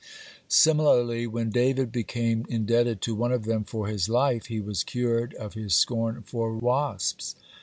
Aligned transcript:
(47) 0.45 0.45
Similarly, 0.49 1.27
when 1.27 1.51
David 1.51 1.91
became 1.91 2.47
indebted 2.49 3.01
to 3.01 3.13
one 3.13 3.31
of 3.31 3.45
them 3.45 3.63
for 3.63 3.85
his 3.87 4.09
life, 4.09 4.47
he 4.47 4.59
was 4.59 4.83
cured 4.83 5.35
of 5.35 5.53
his 5.53 5.75
scorn 5.75 6.23
for 6.25 6.57
wasps. 6.57 7.35